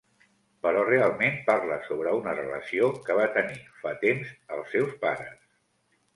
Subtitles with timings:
[0.65, 5.39] Però realment parla sobre una relació que va tenir fa temps els seus pares.